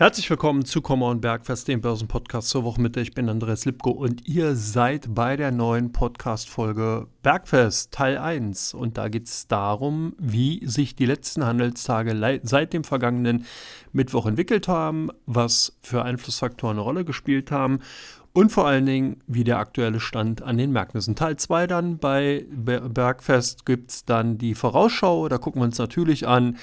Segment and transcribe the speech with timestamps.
[0.00, 3.02] Herzlich willkommen zu Kommer und Bergfest, dem Börsenpodcast zur Wochenmitte.
[3.02, 8.72] Ich bin Andreas Lipko und ihr seid bei der neuen Podcast-Folge Bergfest Teil 1.
[8.72, 13.44] Und da geht es darum, wie sich die letzten Handelstage seit dem vergangenen
[13.92, 17.80] Mittwoch entwickelt haben, was für Einflussfaktoren eine Rolle gespielt haben
[18.32, 21.14] und vor allen Dingen, wie der aktuelle Stand an den Märkten ist.
[21.14, 25.28] Teil 2 dann bei Bergfest gibt es dann die Vorausschau.
[25.28, 26.56] Da gucken wir uns natürlich an,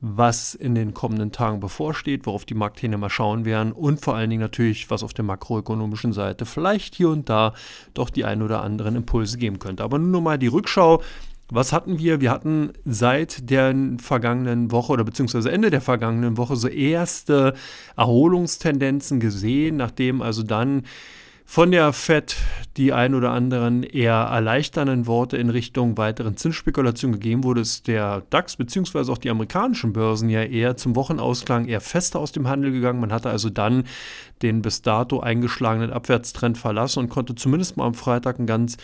[0.00, 4.42] was in den kommenden Tagen bevorsteht, worauf die Marktteilnehmer schauen werden und vor allen Dingen
[4.42, 7.54] natürlich, was auf der makroökonomischen Seite vielleicht hier und da
[7.94, 9.84] doch die ein oder anderen Impulse geben könnte.
[9.84, 11.02] Aber nun nochmal die Rückschau.
[11.48, 12.20] Was hatten wir?
[12.20, 17.54] Wir hatten seit der vergangenen Woche oder beziehungsweise Ende der vergangenen Woche so erste
[17.96, 20.82] Erholungstendenzen gesehen, nachdem also dann
[21.46, 22.36] von der FED
[22.76, 28.22] die ein oder anderen eher erleichternden Worte in Richtung weiteren Zinsspekulation gegeben wurde, ist der
[28.28, 29.10] DAX bzw.
[29.10, 33.00] auch die amerikanischen Börsen ja eher zum Wochenausklang eher fester aus dem Handel gegangen.
[33.00, 33.84] Man hatte also dann
[34.42, 38.76] den bis dato eingeschlagenen Abwärtstrend verlassen und konnte zumindest mal am Freitag ein ganz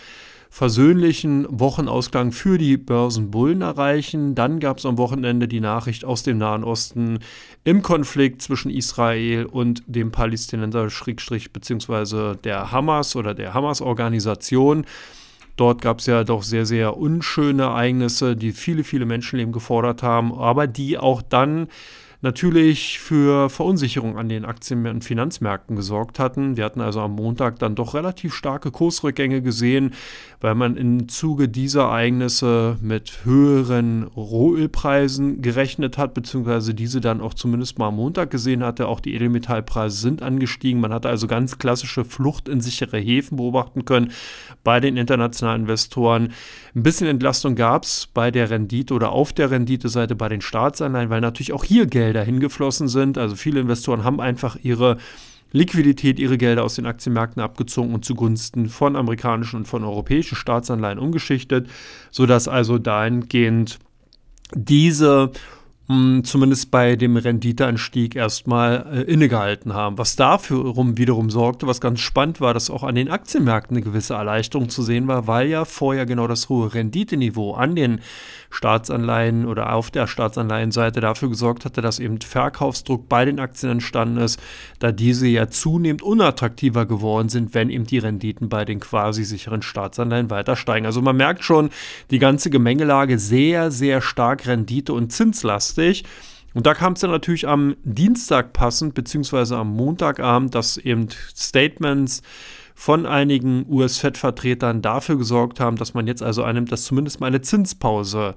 [0.52, 4.34] versöhnlichen Wochenausgang für die Börsenbullen erreichen.
[4.34, 7.20] Dann gab es am Wochenende die Nachricht aus dem Nahen Osten
[7.64, 14.84] im Konflikt zwischen Israel und dem Palästinenser Schrägstrich beziehungsweise der Hamas oder der Hamas-Organisation.
[15.56, 20.34] Dort gab es ja doch sehr, sehr unschöne Ereignisse, die viele, viele Menschenleben gefordert haben,
[20.34, 21.68] aber die auch dann
[22.22, 26.56] natürlich für Verunsicherung an den Aktien- und Finanzmärkten gesorgt hatten.
[26.56, 29.92] Wir hatten also am Montag dann doch relativ starke Kursrückgänge gesehen,
[30.40, 37.34] weil man im Zuge dieser Ereignisse mit höheren Rohölpreisen gerechnet hat, beziehungsweise diese dann auch
[37.34, 38.86] zumindest mal am Montag gesehen hatte.
[38.86, 40.80] Auch die Edelmetallpreise sind angestiegen.
[40.80, 44.12] Man hatte also ganz klassische Flucht in sichere Häfen beobachten können
[44.62, 46.32] bei den internationalen Investoren.
[46.74, 51.10] Ein bisschen Entlastung gab es bei der Rendite oder auf der Renditeseite bei den Staatsanleihen,
[51.10, 53.16] weil natürlich auch hier Geld Gelder hingeflossen sind.
[53.16, 54.98] Also viele Investoren haben einfach ihre
[55.50, 60.98] Liquidität, ihre Gelder aus den Aktienmärkten abgezogen und zugunsten von amerikanischen und von europäischen Staatsanleihen
[60.98, 61.68] umgeschichtet,
[62.10, 63.78] sodass also dahingehend
[64.54, 65.30] diese
[65.88, 69.98] zumindest bei dem Renditeanstieg erstmal äh, innegehalten haben.
[69.98, 74.14] Was dafür wiederum sorgte, was ganz spannend war, dass auch an den Aktienmärkten eine gewisse
[74.14, 78.00] Erleichterung zu sehen war, weil ja vorher genau das hohe Renditeniveau an den
[78.50, 84.18] Staatsanleihen oder auf der Staatsanleihenseite dafür gesorgt hatte, dass eben Verkaufsdruck bei den Aktien entstanden
[84.18, 84.38] ist,
[84.78, 89.62] da diese ja zunehmend unattraktiver geworden sind, wenn eben die Renditen bei den quasi sicheren
[89.62, 90.86] Staatsanleihen weiter steigen.
[90.86, 91.70] Also man merkt schon,
[92.10, 95.71] die ganze Gemengelage sehr, sehr stark Rendite- und Zinslastig.
[96.54, 102.22] Und da kam es dann natürlich am Dienstag passend, beziehungsweise am Montagabend, dass eben Statements
[102.74, 107.40] von einigen US-Fed-Vertretern dafür gesorgt haben, dass man jetzt also annimmt, dass zumindest mal eine
[107.40, 108.34] Zinspause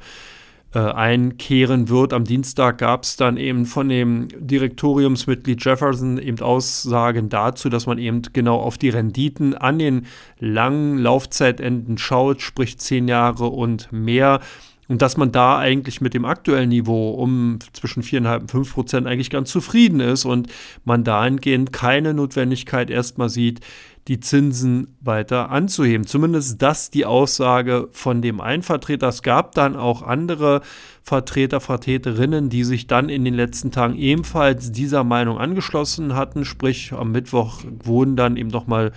[0.73, 2.13] äh, einkehren wird.
[2.13, 7.97] Am Dienstag gab es dann eben von dem Direktoriumsmitglied Jefferson eben Aussagen dazu, dass man
[7.97, 10.05] eben genau auf die Renditen an den
[10.39, 14.41] langen Laufzeitenden schaut, sprich zehn Jahre und mehr
[14.87, 19.07] und dass man da eigentlich mit dem aktuellen Niveau um zwischen 4,5 und 5 Prozent
[19.07, 20.47] eigentlich ganz zufrieden ist und
[20.83, 23.61] man dahingehend keine Notwendigkeit erstmal sieht,
[24.07, 26.05] die Zinsen weiter anzuheben.
[26.05, 29.07] Zumindest das die Aussage von dem einen Vertreter.
[29.07, 30.61] Es gab dann auch andere
[31.01, 36.45] Vertreter, Vertreterinnen, die sich dann in den letzten Tagen ebenfalls dieser Meinung angeschlossen hatten.
[36.45, 38.91] Sprich, am Mittwoch wurden dann eben nochmal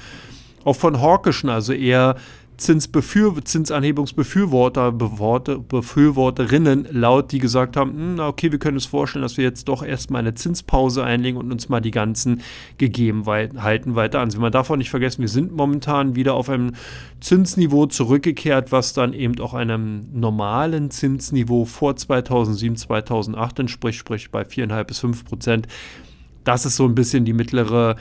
[0.64, 2.16] auch von Hawkischen, also eher
[2.58, 9.36] Zinsbefür Zinsanhebungsbefürworter, Befürworterinnen laut, die gesagt haben, hm, na okay, wir können uns vorstellen, dass
[9.36, 12.42] wir jetzt doch erstmal eine Zinspause einlegen und uns mal die ganzen
[12.76, 14.40] Gegebenheiten weiter ansehen.
[14.40, 16.72] Man darf auch nicht vergessen, wir sind momentan wieder auf einem
[17.20, 24.42] Zinsniveau zurückgekehrt, was dann eben auch einem normalen Zinsniveau vor 2007, 2008 entspricht, sprich bei
[24.42, 25.68] 4,5 bis 5 Prozent.
[26.42, 27.96] Das ist so ein bisschen die mittlere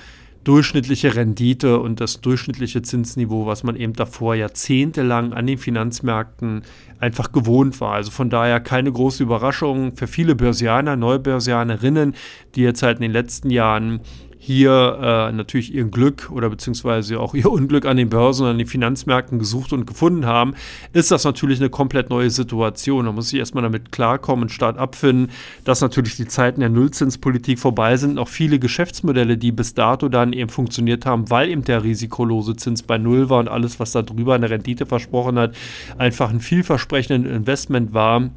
[0.47, 6.61] durchschnittliche Rendite und das durchschnittliche Zinsniveau, was man eben davor jahrzehntelang an den Finanzmärkten
[6.99, 7.95] einfach gewohnt war.
[7.95, 12.15] Also von daher keine große Überraschung für viele Börsianer, Neubörsianerinnen,
[12.55, 13.99] die jetzt halt in den letzten Jahren
[14.39, 18.57] hier äh, natürlich ihr Glück oder beziehungsweise auch ihr Unglück an den Börsen und an
[18.57, 20.53] den Finanzmärkten gesucht und gefunden haben,
[20.93, 23.05] ist das natürlich eine komplett neue Situation.
[23.05, 25.31] Da muss ich erstmal damit klarkommen, statt abfinden,
[25.63, 28.19] dass natürlich die Zeiten der Nullzinspolitik vorbei sind.
[28.19, 32.83] Auch viele Geschäftsmodelle, die bis dato dann eben funktioniert haben, weil eben der risikolose Zins
[32.83, 35.55] bei Null war und alles, was da drüber eine Rendite versprochen hat,
[35.97, 38.29] einfach ein vielversprechendes Investment war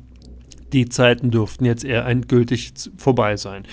[0.73, 3.65] die Zeiten dürften jetzt eher endgültig vorbei sein.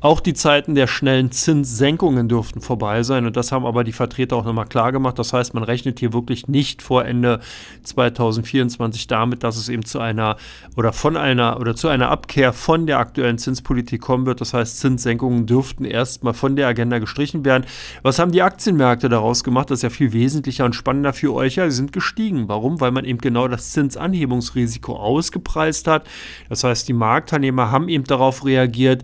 [0.00, 4.36] Auch die Zeiten der schnellen Zinssenkungen dürften vorbei sein und das haben aber die Vertreter
[4.36, 5.18] auch nochmal klar gemacht.
[5.18, 7.40] Das heißt, man rechnet hier wirklich nicht vor Ende
[7.84, 10.36] 2024 damit, dass es eben zu einer
[10.76, 14.40] oder von einer oder zu einer Abkehr von der aktuellen Zinspolitik kommen wird.
[14.40, 17.64] Das heißt, Zinssenkungen dürften erstmal von der Agenda gestrichen werden.
[18.02, 19.70] Was haben die Aktienmärkte daraus gemacht?
[19.70, 21.56] Das ist ja viel wesentlicher und spannender für euch.
[21.56, 22.48] Ja, sie sind gestiegen.
[22.48, 22.80] Warum?
[22.80, 26.06] Weil man eben genau das Zinsanhebungsrisiko ausgepreist hat.
[26.48, 29.02] Das heißt, die Marktteilnehmer haben eben darauf reagiert,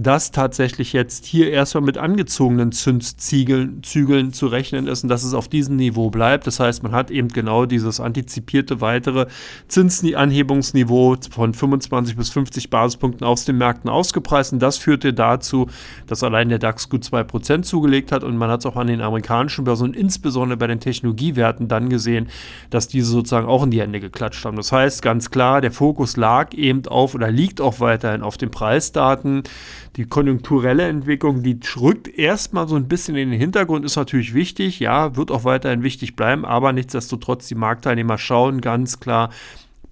[0.00, 5.48] dass tatsächlich jetzt hier erstmal mit angezogenen Zinszügeln zu rechnen ist und dass es auf
[5.48, 6.46] diesem Niveau bleibt.
[6.46, 9.26] Das heißt, man hat eben genau dieses antizipierte weitere
[9.66, 14.52] Zinsanhebungsniveau von 25 bis 50 Basispunkten aus den Märkten ausgepreist.
[14.52, 15.66] Und das führte dazu,
[16.06, 19.00] dass allein der DAX gut 2% zugelegt hat und man hat es auch an den
[19.00, 22.28] amerikanischen Börsen insbesondere bei den Technologiewerten dann gesehen,
[22.70, 24.56] dass diese sozusagen auch in die Hände geklatscht haben.
[24.56, 28.52] Das heißt ganz klar, der Fokus lag eben auf oder liegt auch weiterhin auf den
[28.52, 29.42] Preisdaten
[29.98, 34.78] die konjunkturelle Entwicklung, die rückt erstmal so ein bisschen in den Hintergrund, ist natürlich wichtig,
[34.78, 39.30] ja, wird auch weiterhin wichtig bleiben, aber nichtsdestotrotz, die Marktteilnehmer schauen ganz klar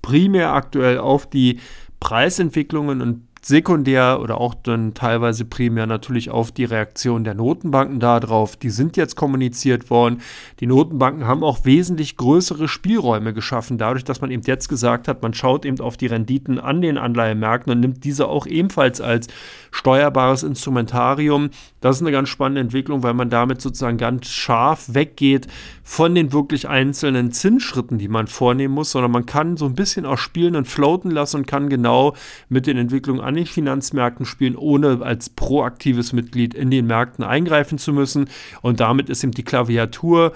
[0.02, 1.58] primär aktuell auf die
[1.98, 8.56] Preisentwicklungen und sekundär oder auch dann teilweise primär natürlich auf die Reaktion der Notenbanken darauf.
[8.56, 10.20] Die sind jetzt kommuniziert worden.
[10.58, 15.22] Die Notenbanken haben auch wesentlich größere Spielräume geschaffen, dadurch, dass man eben jetzt gesagt hat,
[15.22, 19.28] man schaut eben auf die Renditen an den Anleihemärkten und nimmt diese auch ebenfalls als
[19.70, 21.50] steuerbares Instrumentarium.
[21.80, 25.46] Das ist eine ganz spannende Entwicklung, weil man damit sozusagen ganz scharf weggeht
[25.84, 30.04] von den wirklich einzelnen Zinsschritten, die man vornehmen muss, sondern man kann so ein bisschen
[30.04, 32.16] auch spielen und floaten lassen und kann genau
[32.48, 37.78] mit den Entwicklungen an den Finanzmärkten spielen, ohne als proaktives Mitglied in den Märkten eingreifen
[37.78, 38.28] zu müssen.
[38.62, 40.32] Und damit ist eben die Klaviatur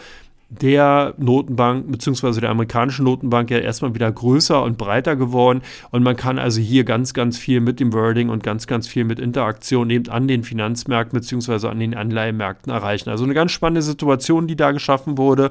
[0.50, 2.40] der Notenbank bzw.
[2.40, 5.62] der amerikanischen Notenbank ja erstmal wieder größer und breiter geworden
[5.92, 9.04] und man kann also hier ganz, ganz viel mit dem Wording und ganz, ganz viel
[9.04, 11.68] mit Interaktion eben an den Finanzmärkten bzw.
[11.68, 13.10] an den Anleihemärkten erreichen.
[13.10, 15.50] Also eine ganz spannende Situation, die da geschaffen wurde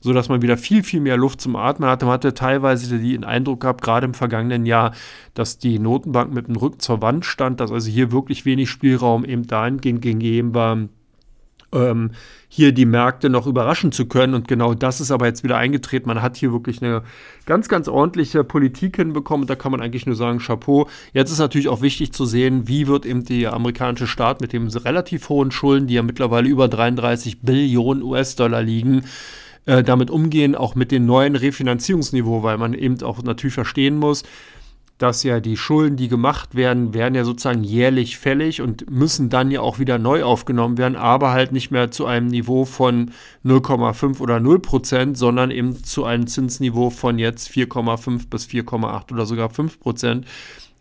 [0.00, 2.06] so dass man wieder viel, viel mehr Luft zum Atmen hatte.
[2.06, 4.92] Man hatte teilweise den Eindruck gehabt, gerade im vergangenen Jahr,
[5.34, 9.24] dass die Notenbank mit dem Rücken zur Wand stand, dass also hier wirklich wenig Spielraum
[9.24, 10.78] eben dahingehend gegeben war,
[11.72, 12.12] ähm,
[12.48, 14.34] hier die Märkte noch überraschen zu können.
[14.34, 16.08] Und genau das ist aber jetzt wieder eingetreten.
[16.08, 17.02] Man hat hier wirklich eine
[17.44, 19.42] ganz, ganz ordentliche Politik hinbekommen.
[19.42, 20.88] Und da kann man eigentlich nur sagen, Chapeau.
[21.12, 24.68] Jetzt ist natürlich auch wichtig zu sehen, wie wird eben der amerikanische Staat mit den
[24.68, 29.02] relativ hohen Schulden, die ja mittlerweile über 33 Billionen US-Dollar liegen,
[29.68, 34.22] äh, damit umgehen, auch mit dem neuen Refinanzierungsniveau, weil man eben auch natürlich verstehen muss,
[34.96, 39.50] dass ja die Schulden, die gemacht werden, werden ja sozusagen jährlich fällig und müssen dann
[39.50, 43.10] ja auch wieder neu aufgenommen werden, aber halt nicht mehr zu einem Niveau von
[43.44, 49.26] 0,5 oder 0 Prozent, sondern eben zu einem Zinsniveau von jetzt 4,5 bis 4,8 oder
[49.26, 50.26] sogar 5 Prozent.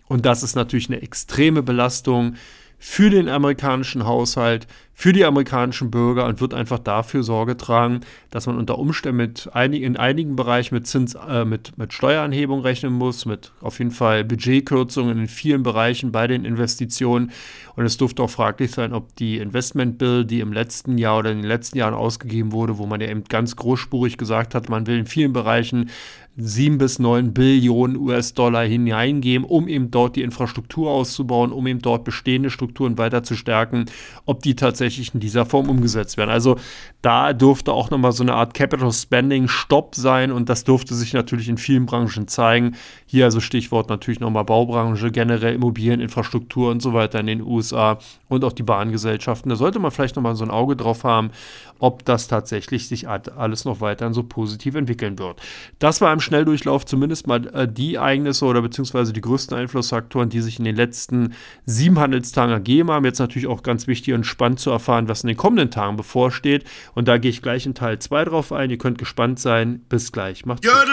[0.07, 2.35] Und das ist natürlich eine extreme Belastung
[2.79, 4.65] für den amerikanischen Haushalt,
[4.99, 7.99] für die amerikanischen Bürger und wird einfach dafür Sorge tragen,
[8.31, 12.61] dass man unter Umständen mit einig, in einigen Bereichen mit Zins, äh, mit, mit Steueranhebung
[12.61, 17.29] rechnen muss, mit auf jeden Fall Budgetkürzungen in vielen Bereichen bei den Investitionen.
[17.75, 21.29] Und es dürfte auch fraglich sein, ob die Investment Bill, die im letzten Jahr oder
[21.29, 24.87] in den letzten Jahren ausgegeben wurde, wo man ja eben ganz großspurig gesagt hat, man
[24.87, 25.91] will in vielen Bereichen
[26.39, 32.03] 7 bis 9 Billionen US-Dollar hineingeben, um eben dort die Infrastruktur auszubauen, um eben dort
[32.03, 33.85] bestehende Strukturen weiter zu stärken,
[34.25, 36.29] ob die tatsächlich in dieser Form umgesetzt werden.
[36.29, 36.57] Also
[37.01, 41.13] da dürfte auch nochmal so eine Art Capital Spending Stopp sein und das dürfte sich
[41.13, 42.75] natürlich in vielen Branchen zeigen.
[43.05, 48.43] Hier also Stichwort natürlich nochmal Baubranche, generell Immobilieninfrastruktur und so weiter in den USA und
[48.43, 49.49] auch die Bahngesellschaften.
[49.49, 51.31] Da sollte man vielleicht nochmal so ein Auge drauf haben,
[51.79, 55.39] ob das tatsächlich sich alles noch weiterhin so positiv entwickeln wird.
[55.79, 60.41] Das war im Schnelldurchlauf zumindest mal äh, die Ereignisse oder beziehungsweise die größten Einflussfaktoren, die
[60.41, 61.33] sich in den letzten
[61.65, 63.05] sieben Handelstagen ergeben haben.
[63.05, 66.63] Jetzt natürlich auch ganz wichtig und spannend zu erfahren, was in den kommenden Tagen bevorsteht.
[66.95, 68.69] Und da gehe ich gleich in Teil 2 drauf ein.
[68.69, 69.81] Ihr könnt gespannt sein.
[69.89, 70.45] Bis gleich.
[70.45, 70.87] Macht's gut.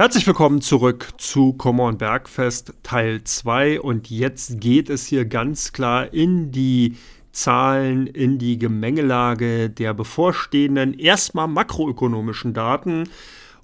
[0.00, 6.14] Herzlich willkommen zurück zu Common Bergfest Teil 2 und jetzt geht es hier ganz klar
[6.14, 6.96] in die
[7.32, 13.08] Zahlen, in die Gemengelage der bevorstehenden erstmal makroökonomischen Daten.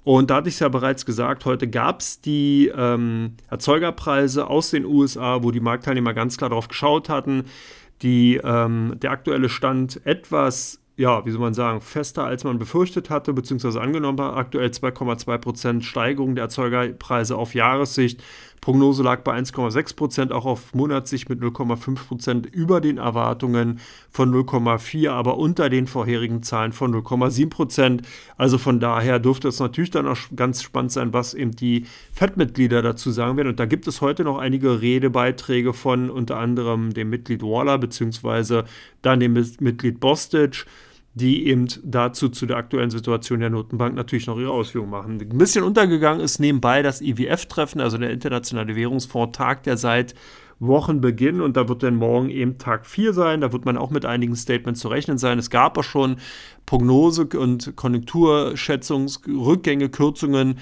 [0.03, 4.71] Und da hatte ich es ja bereits gesagt, heute gab es die ähm, Erzeugerpreise aus
[4.71, 7.43] den USA, wo die Marktteilnehmer ganz klar darauf geschaut hatten.
[8.01, 13.11] Die, ähm, der aktuelle Stand etwas ja, wie soll man sagen, fester als man befürchtet
[13.11, 14.35] hatte, beziehungsweise angenommen war.
[14.35, 18.23] Aktuell 2,2% Steigerung der Erzeugerpreise auf Jahressicht
[18.61, 24.33] Prognose lag bei 1,6 Prozent, auch auf Monatssicht mit 0,5 Prozent über den Erwartungen von
[24.33, 28.01] 0,4, aber unter den vorherigen Zahlen von 0,7 Prozent.
[28.37, 32.81] Also von daher dürfte es natürlich dann auch ganz spannend sein, was eben die FED-Mitglieder
[32.81, 33.49] dazu sagen werden.
[33.49, 38.65] Und da gibt es heute noch einige Redebeiträge von unter anderem dem Mitglied Waller, beziehungsweise
[39.01, 40.65] dann dem Mitglied Bostic
[41.17, 45.19] die eben dazu zu der aktuellen Situation der Notenbank natürlich noch ihre Ausführungen machen.
[45.19, 50.13] Ein bisschen untergegangen ist nebenbei das IWF-Treffen, also der Internationale Währungsfonds, tagt ja seit
[50.59, 53.41] Wochenbeginn und da wird dann morgen eben Tag 4 sein.
[53.41, 55.39] Da wird man auch mit einigen Statements zu rechnen sein.
[55.39, 56.17] Es gab auch schon
[56.65, 60.59] Prognose- und Konjunkturschätzungsrückgänge, Kürzungen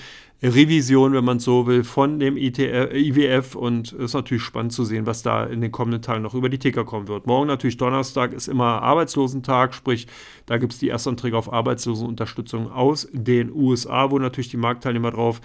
[0.47, 4.83] Revision, wenn man so will, von dem ITF, IWF und es ist natürlich spannend zu
[4.83, 7.25] sehen, was da in den kommenden Tagen noch über die Ticker kommen wird.
[7.25, 10.07] Morgen natürlich Donnerstag ist immer Arbeitslosentag, sprich,
[10.45, 15.41] da gibt es die Erstanträge auf Arbeitslosenunterstützung aus den USA, wo natürlich die Marktteilnehmer darauf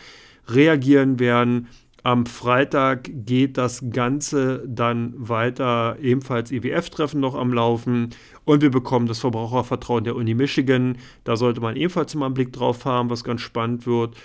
[0.48, 1.68] reagieren werden.
[2.02, 8.10] Am Freitag geht das Ganze dann weiter, ebenfalls IWF-Treffen noch am Laufen.
[8.46, 10.96] Und wir bekommen das Verbrauchervertrauen der Uni Michigan.
[11.24, 14.16] Da sollte man ebenfalls mal einen Blick drauf haben, was ganz spannend wird.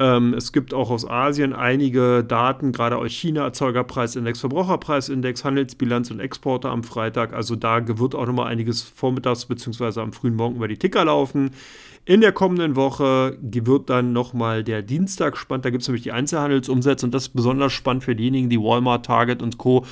[0.00, 6.20] Ähm, es gibt auch aus Asien einige Daten, gerade aus China, Erzeugerpreisindex, Verbraucherpreisindex, Handelsbilanz und
[6.20, 7.34] Exporte am Freitag.
[7.34, 10.00] Also da wird auch nochmal einiges vormittags bzw.
[10.00, 11.50] am frühen Morgen über die Ticker laufen.
[12.06, 15.66] In der kommenden Woche wird dann nochmal der Dienstag spannend.
[15.66, 19.04] Da gibt es nämlich die Einzelhandelsumsätze und das ist besonders spannend für diejenigen, die Walmart,
[19.04, 19.84] Target und Co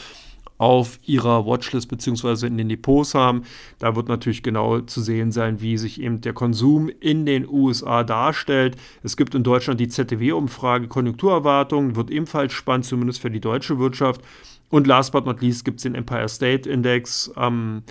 [0.59, 2.47] auf ihrer Watchlist bzw.
[2.47, 3.43] in den Depots haben.
[3.79, 8.03] Da wird natürlich genau zu sehen sein, wie sich eben der Konsum in den USA
[8.05, 8.77] darstellt.
[9.03, 14.21] Es gibt in Deutschland die ZDW-Umfrage Konjunkturerwartungen, wird ebenfalls spannend, zumindest für die deutsche Wirtschaft.
[14.69, 17.83] Und last but not least gibt es den Empire State Index am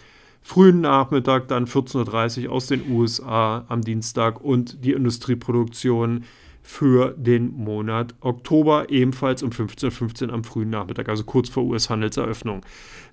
[0.41, 6.23] frühen Nachmittag, dann 14.30 Uhr aus den USA am Dienstag und die Industrieproduktion
[6.67, 12.61] für den Monat Oktober, ebenfalls um 15.15 Uhr am frühen Nachmittag, also kurz vor US-Handelseröffnung.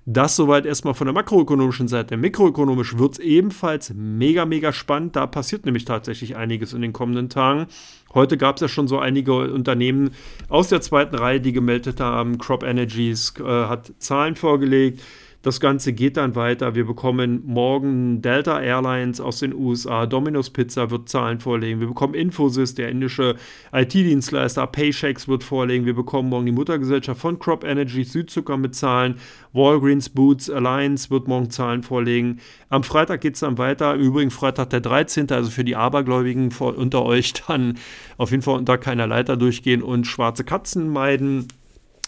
[0.05, 2.17] Das soweit erstmal von der makroökonomischen Seite.
[2.17, 5.15] Mikroökonomisch wird es ebenfalls mega, mega spannend.
[5.15, 7.67] Da passiert nämlich tatsächlich einiges in den kommenden Tagen.
[8.13, 10.11] Heute gab es ja schon so einige Unternehmen
[10.49, 12.37] aus der zweiten Reihe, die gemeldet haben.
[12.37, 15.01] Crop Energies äh, hat Zahlen vorgelegt.
[15.45, 16.73] Das Ganze geht dann weiter.
[16.73, 21.79] Wir bekommen morgen Delta Airlines aus den USA, Domino's Pizza wird Zahlen vorlegen.
[21.79, 23.35] Wir bekommen Infosys, der indische
[23.71, 25.85] IT-Dienstleister, Paychecks wird vorlegen.
[25.85, 29.19] Wir bekommen morgen die Muttergesellschaft von Crop Energy, Südzucker mit Zahlen.
[29.53, 32.39] Walgreens Boots Alliance wird morgen Zahlen vorlegen.
[32.69, 33.93] Am Freitag geht es dann weiter.
[33.93, 37.77] Im Übrigen Freitag der 13., also für die Abergläubigen unter euch dann
[38.17, 41.49] auf jeden Fall unter keiner Leiter durchgehen und schwarze Katzen meiden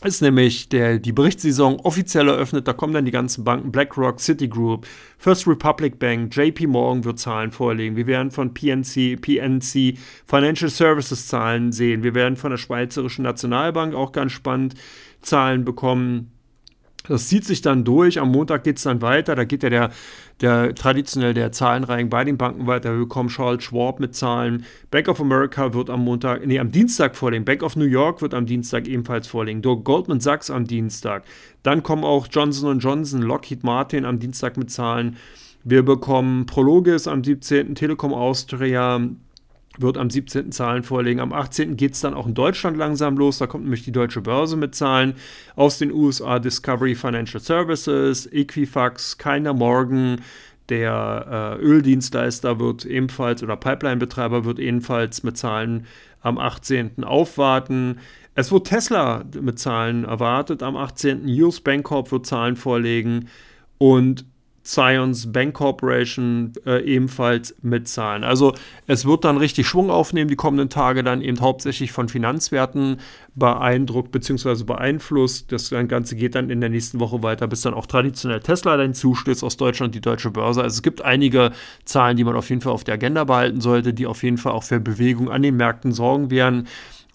[0.04, 2.68] ist nämlich der, die Berichtssaison offiziell eröffnet.
[2.68, 4.86] Da kommen dann die ganzen Banken, BlackRock, Citigroup,
[5.18, 7.96] First Republic Bank, JP Morgan wird Zahlen vorlegen.
[7.96, 12.04] Wir werden von PNC, PNC Financial Services Zahlen sehen.
[12.04, 14.76] Wir werden von der Schweizerischen Nationalbank auch ganz spannend
[15.22, 16.32] Zahlen bekommen.
[17.08, 18.20] Das zieht sich dann durch.
[18.20, 19.36] Am Montag geht es dann weiter.
[19.36, 19.92] Da geht ja der,
[20.42, 22.92] der traditionell der Zahlenreihen bei den Banken weiter.
[22.92, 24.66] Wir bekommen Charles Schwab mit Zahlen.
[24.92, 27.46] Bank of America wird am Montag, nee, am Dienstag vorlegen.
[27.46, 29.62] Bank of New York wird am Dienstag ebenfalls vorlegen.
[29.62, 31.24] Goldman Sachs am Dienstag.
[31.64, 35.18] Dann kommen auch Johnson Johnson, Lockheed Martin am Dienstag mit Zahlen.
[35.64, 37.76] Wir bekommen Prologis am 17.
[37.76, 39.02] Telekom Austria,
[39.80, 40.52] wird am 17.
[40.52, 41.20] Zahlen vorlegen.
[41.20, 41.78] Am 18.
[41.78, 43.38] geht es dann auch in Deutschland langsam los.
[43.38, 45.14] Da kommt nämlich die deutsche Börse mit Zahlen
[45.56, 50.22] aus den USA, Discovery Financial Services, Equifax, Keiner Morgan,
[50.70, 55.86] der äh, Öldienstleister wird ebenfalls oder Pipeline-Betreiber wird ebenfalls mit Zahlen
[56.22, 57.04] am 18.
[57.04, 58.00] aufwarten.
[58.36, 60.62] Es wird Tesla mit Zahlen erwartet.
[60.62, 61.28] Am 18.
[61.42, 63.30] US Bancorp wird Zahlen vorlegen.
[63.78, 64.26] Und
[64.68, 68.26] Science Bank Corporation äh, ebenfalls mitzahlen.
[68.26, 68.54] Also
[68.86, 72.98] es wird dann richtig Schwung aufnehmen, die kommenden Tage dann eben hauptsächlich von Finanzwerten
[73.34, 74.66] beeindruckt bzw.
[74.66, 75.54] beeinflusst.
[75.54, 78.94] Das Ganze geht dann in der nächsten Woche weiter, bis dann auch traditionell Tesla dann
[78.94, 80.62] zustößt aus Deutschland, die deutsche Börse.
[80.62, 81.52] Also es gibt einige
[81.86, 84.52] Zahlen, die man auf jeden Fall auf der Agenda behalten sollte, die auf jeden Fall
[84.52, 86.68] auch für Bewegung an den Märkten sorgen werden.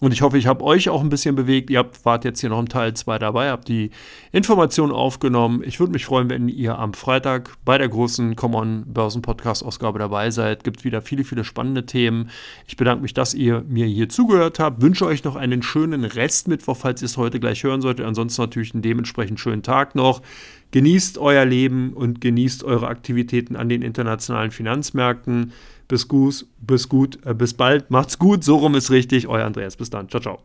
[0.03, 1.69] Und ich hoffe, ich habe euch auch ein bisschen bewegt.
[1.69, 3.89] Ihr habt, wart jetzt hier noch im Teil 2 dabei, habt die
[4.33, 5.63] Informationen aufgenommen.
[5.65, 9.99] Ich würde mich freuen, wenn ihr am Freitag bei der großen Common Börsen Podcast Ausgabe
[9.99, 10.65] dabei seid.
[10.65, 12.31] Gibt wieder viele, viele spannende Themen.
[12.67, 14.81] Ich bedanke mich, dass ihr mir hier zugehört habt.
[14.81, 18.05] Wünsche euch noch einen schönen Restmittwoch, falls ihr es heute gleich hören solltet.
[18.05, 20.21] Ansonsten natürlich einen dementsprechend schönen Tag noch.
[20.73, 25.51] Genießt euer Leben und genießt eure Aktivitäten an den internationalen Finanzmärkten.
[25.87, 27.91] Bis gut, bis gut, äh, bis bald.
[27.91, 28.43] Macht's gut.
[28.43, 29.27] So rum ist richtig.
[29.27, 29.75] Euer Andreas.
[29.77, 30.09] Bis dann.
[30.09, 30.39] Ciao, ciao.